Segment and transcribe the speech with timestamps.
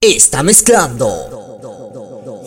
[0.00, 1.48] está mezclando.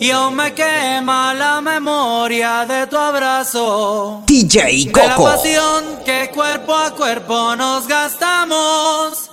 [0.00, 4.22] Y aún me quema la memoria de tu abrazo.
[4.26, 5.00] DJ Coco.
[5.00, 9.30] De la pasión que cuerpo a cuerpo nos gastamos.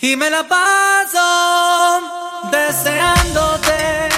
[0.00, 2.00] Y me la paso
[2.52, 4.08] deseándote.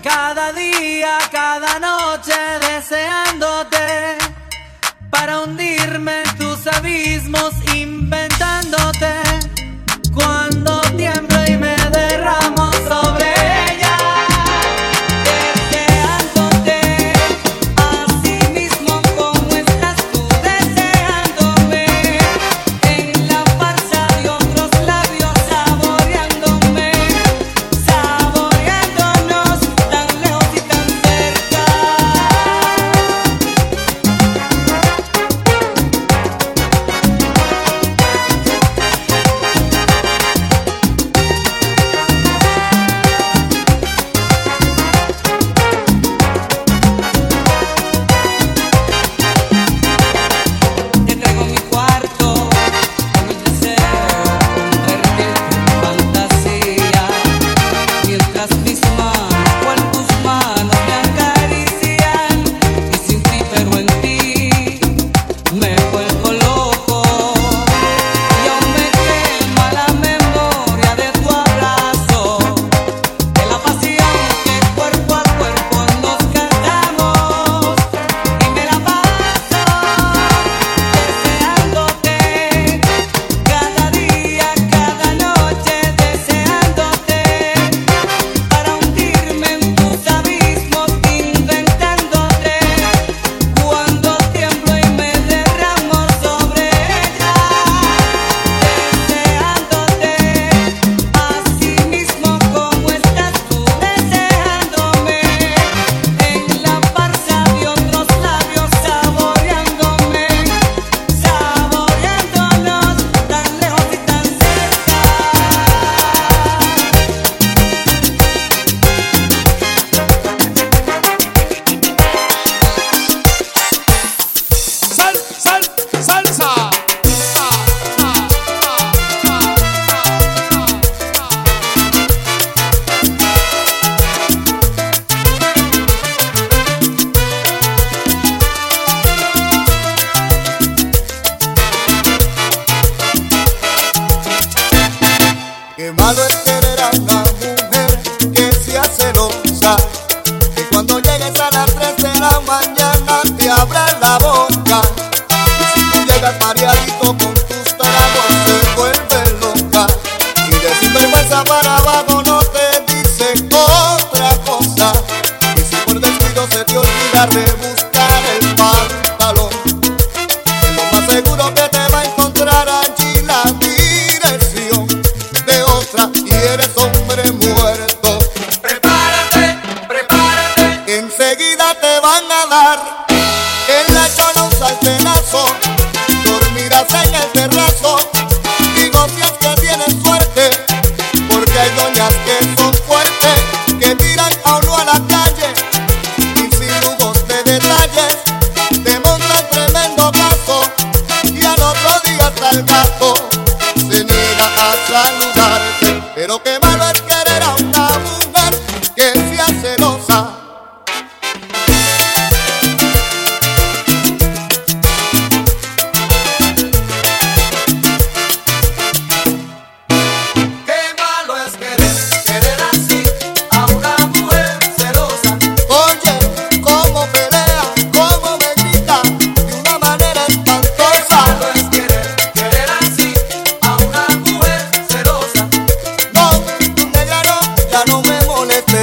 [0.00, 4.18] Cada día, cada noche deseándote.
[5.10, 9.21] Para hundirme en tus abismos inventándote.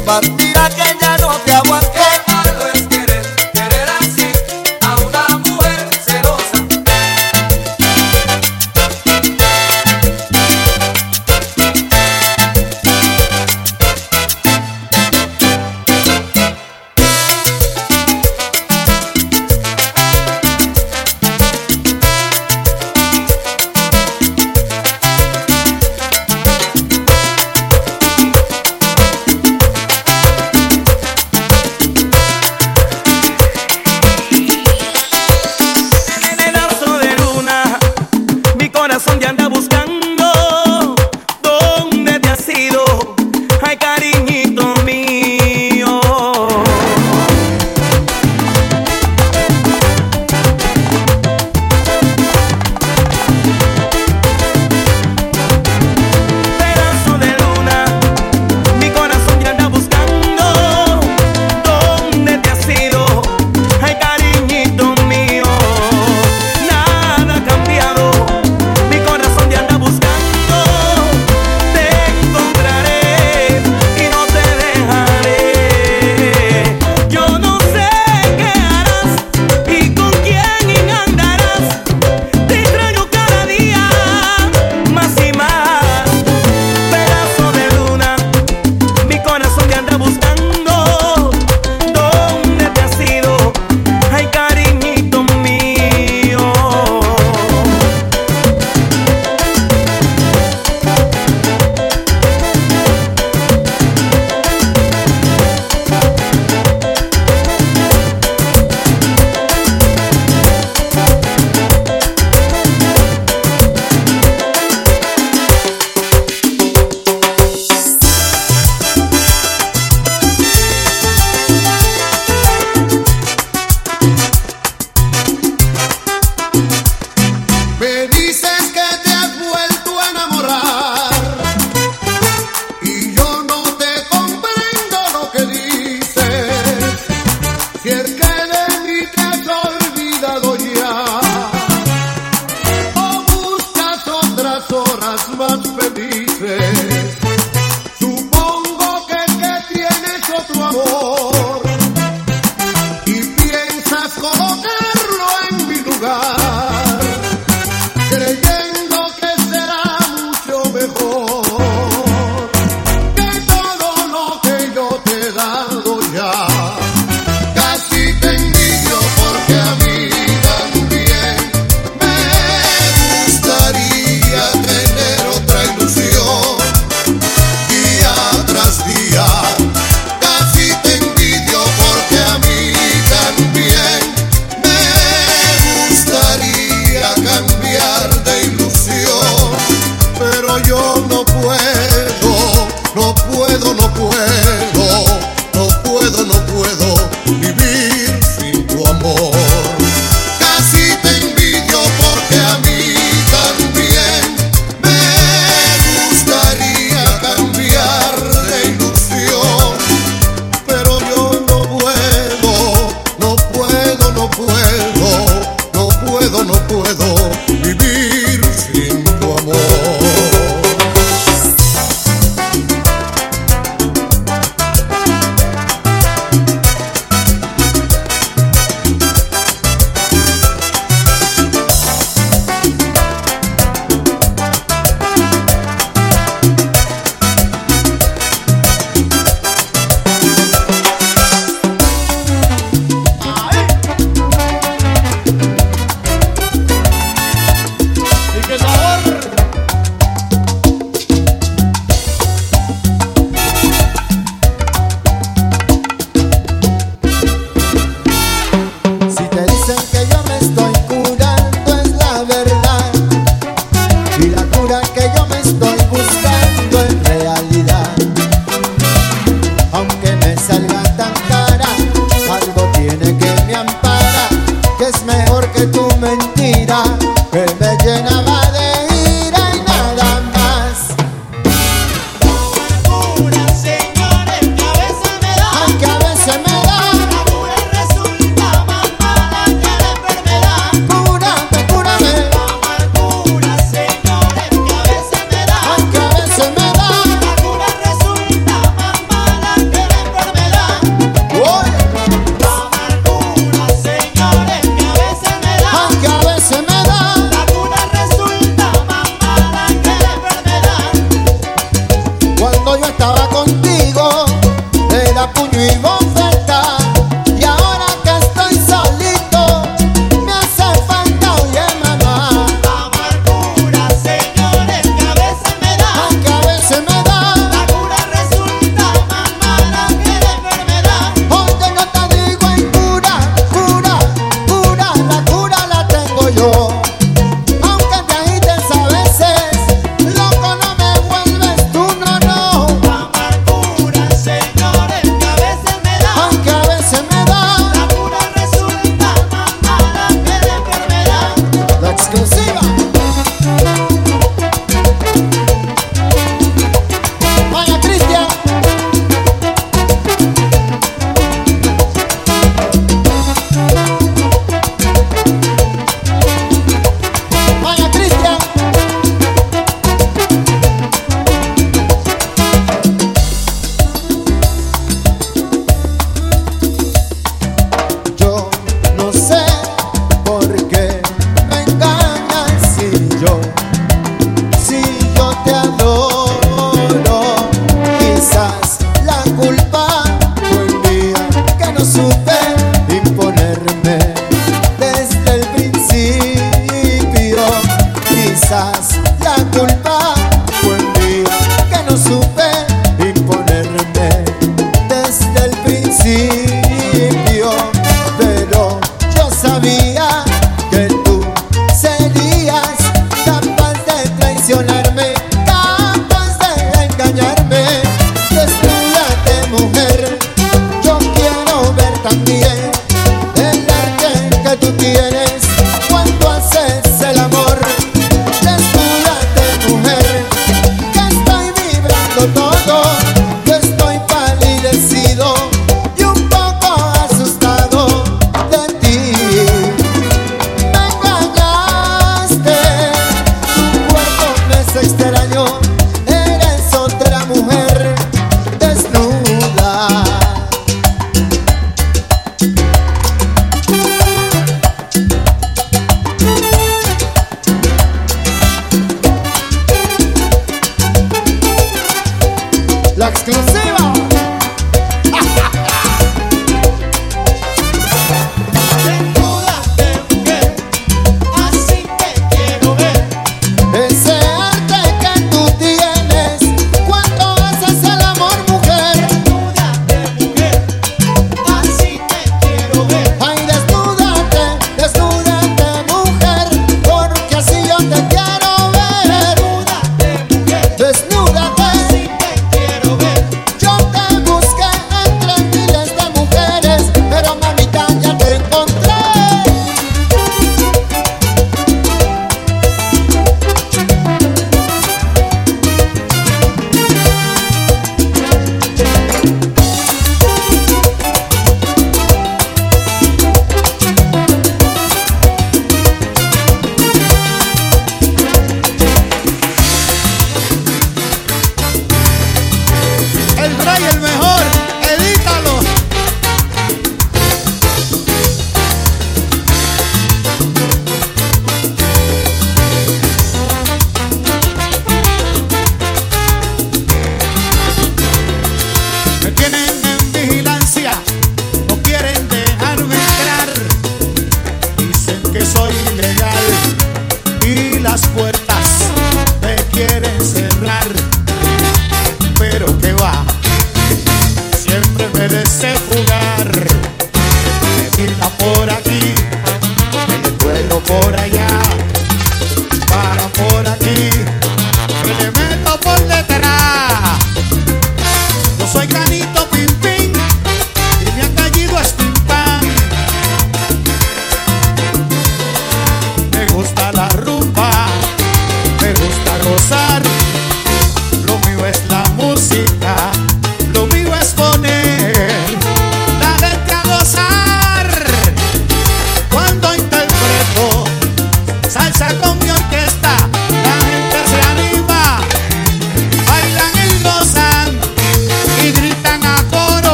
[0.00, 1.99] compartir aquella no te aguanté.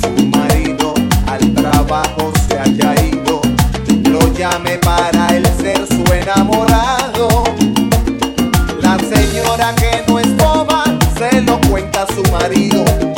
[0.00, 0.94] su marido
[1.26, 3.40] al trabajo se haya ido,
[4.10, 7.44] lo llame para el ser su enamorado.
[8.80, 10.84] La señora que no es boba
[11.18, 13.15] se lo cuenta a su marido.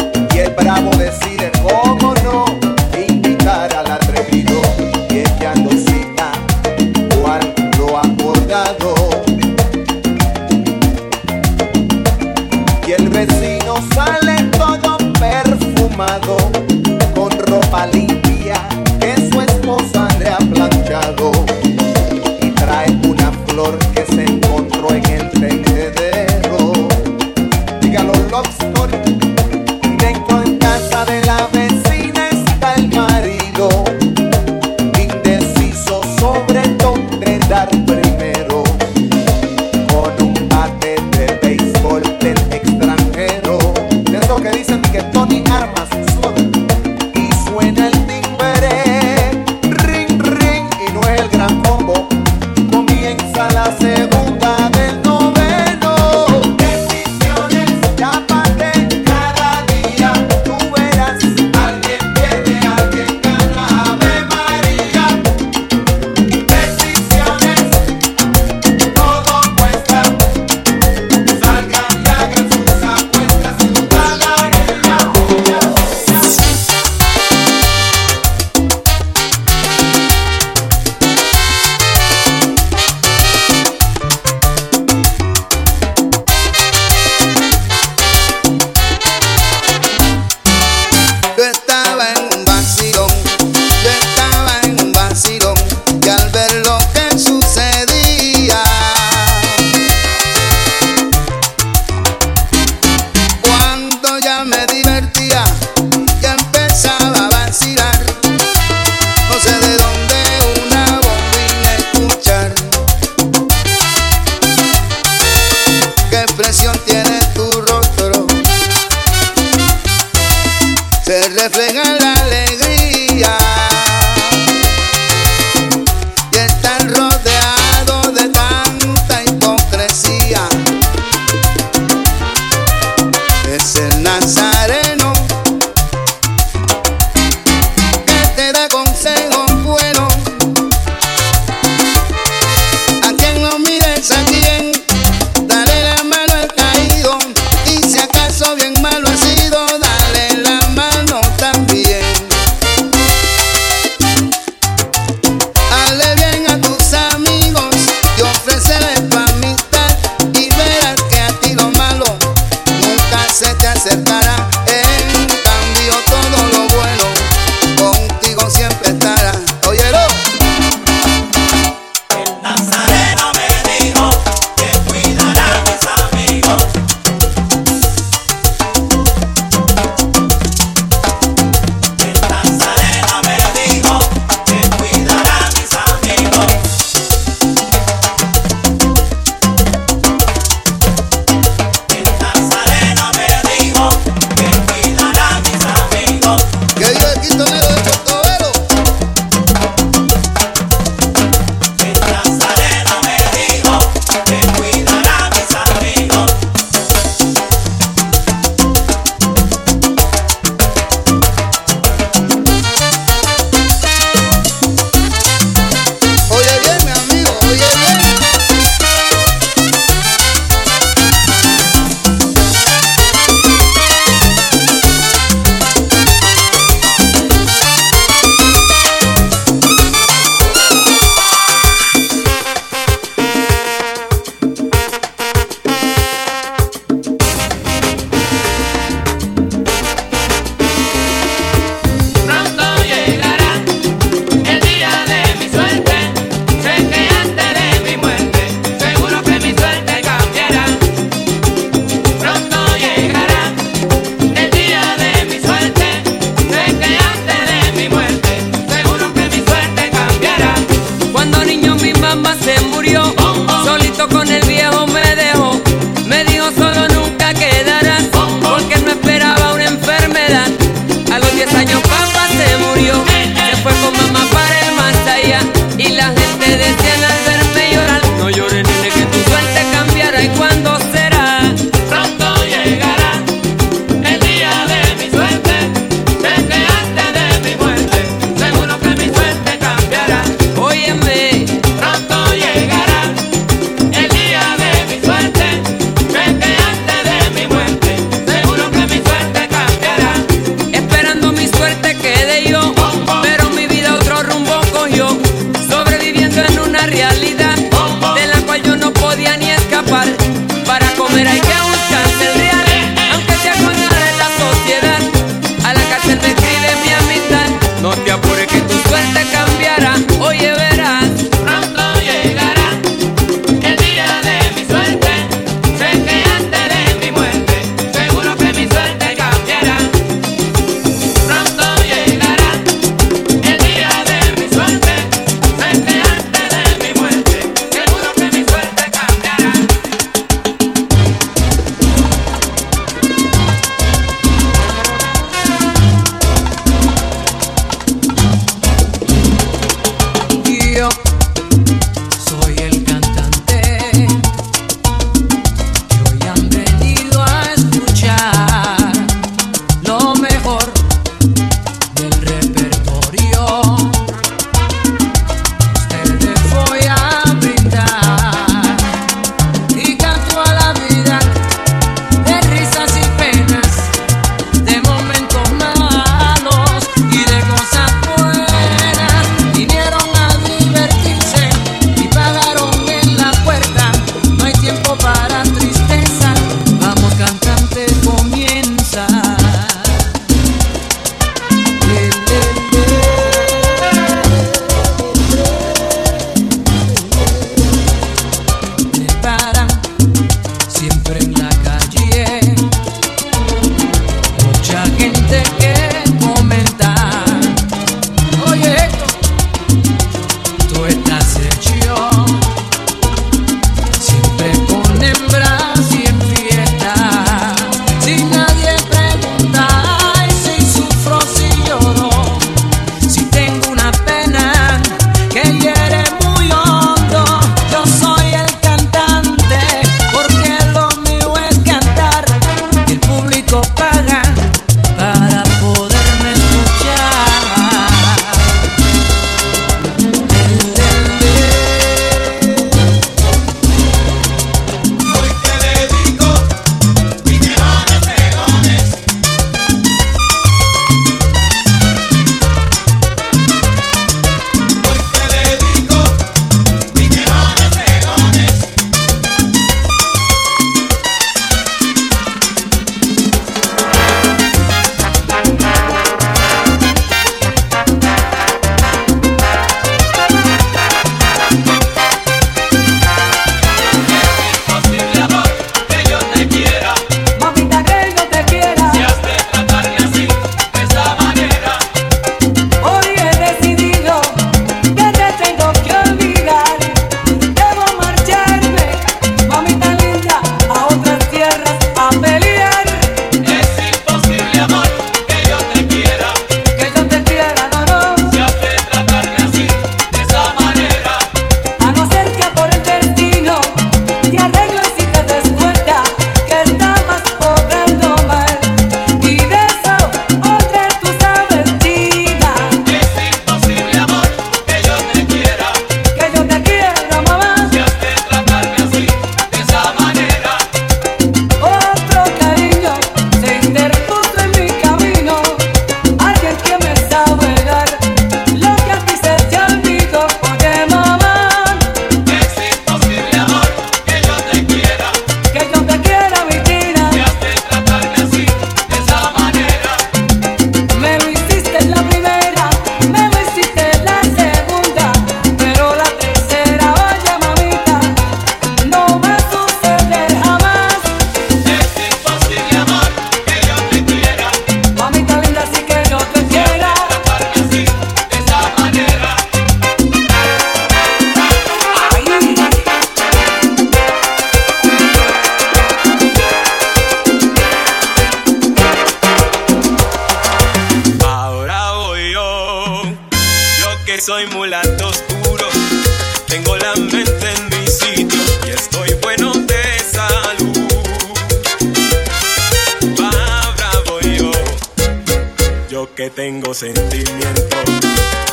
[586.18, 587.76] Que tengo sentimiento.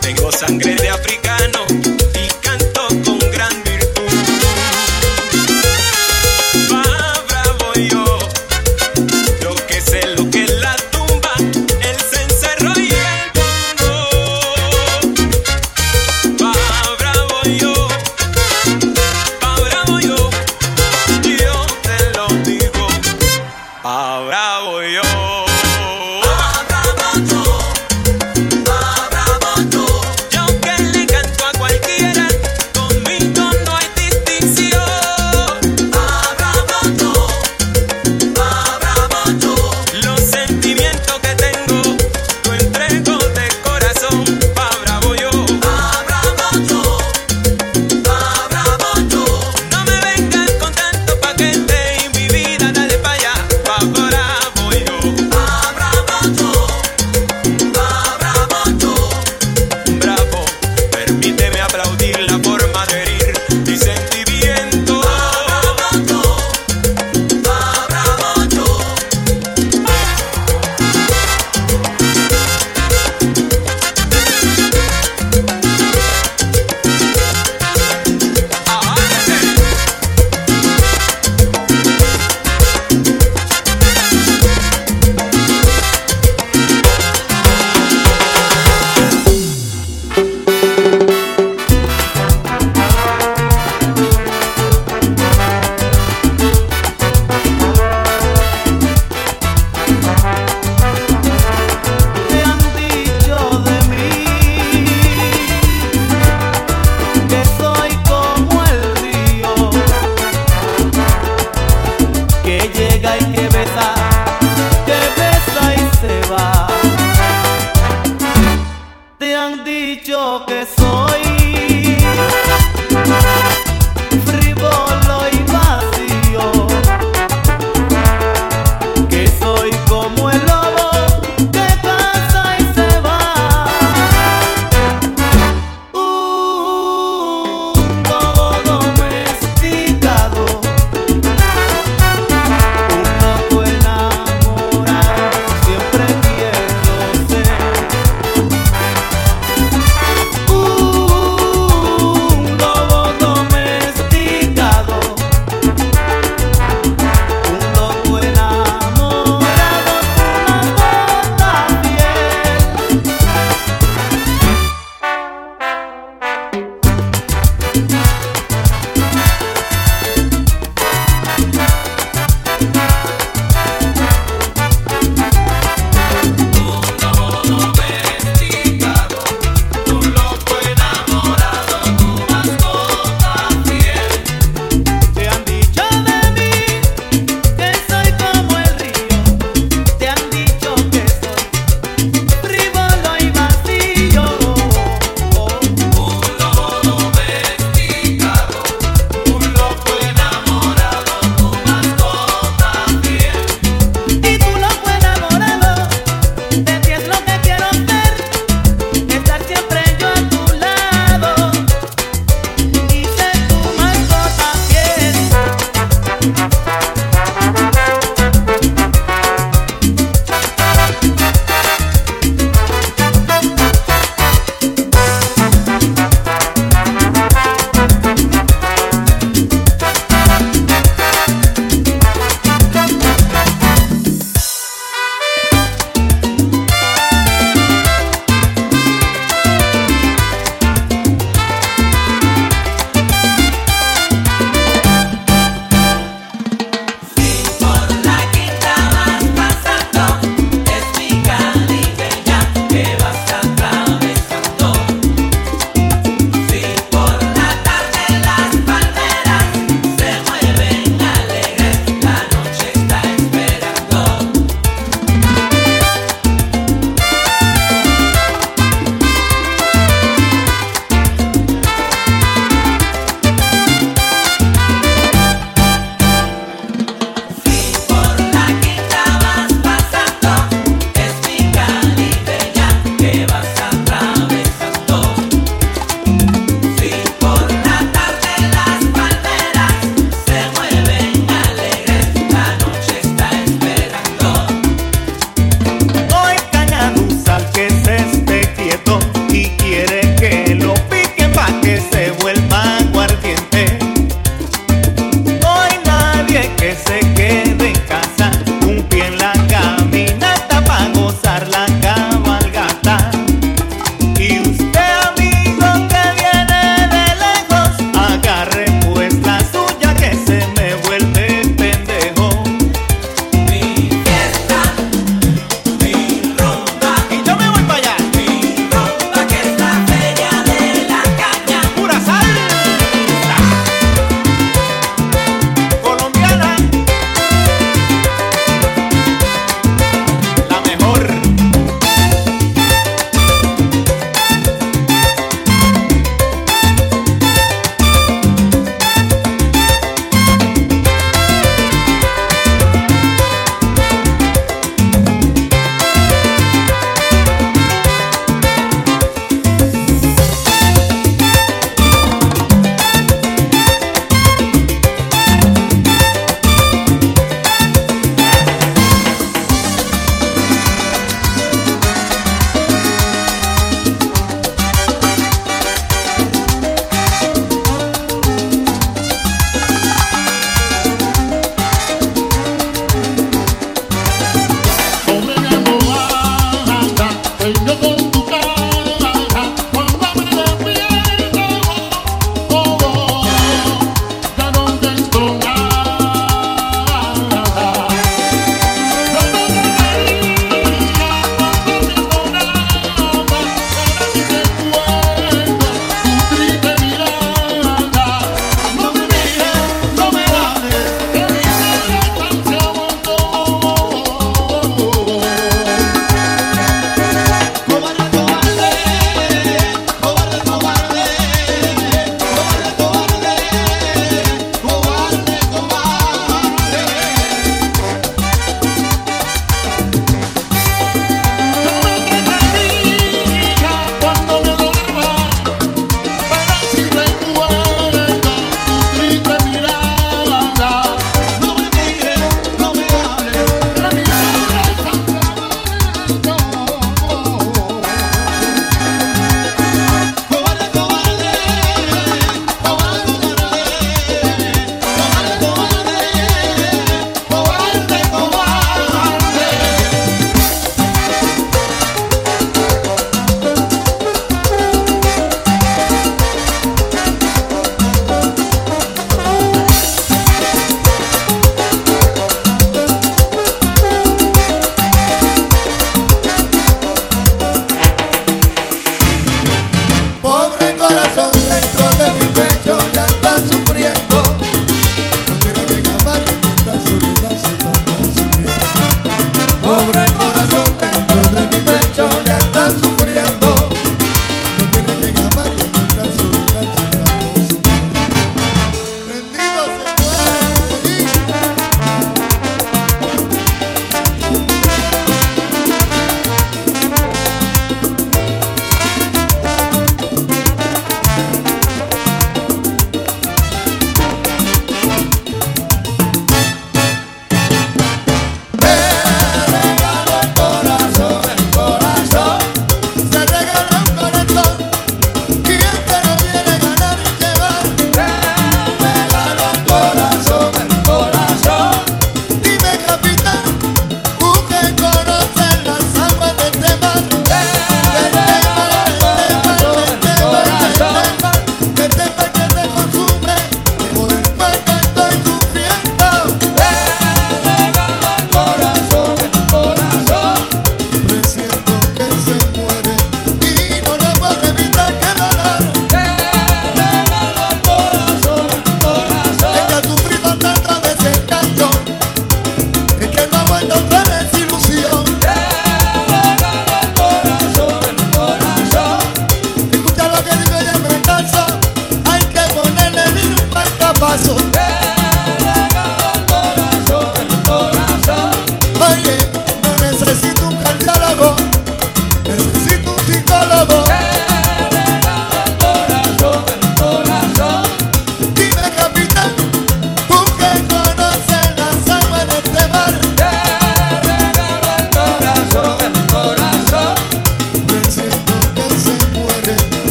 [0.00, 1.66] Tengo sangre de africano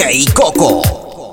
[0.00, 0.79] DJ Coco.